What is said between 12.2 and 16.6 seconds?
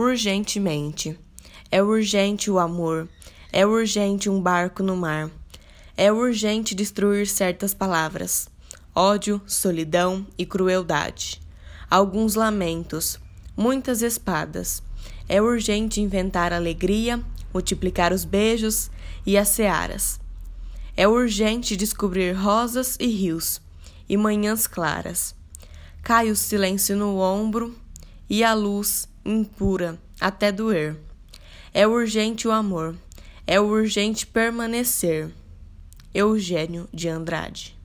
lamentos, muitas espadas. É urgente inventar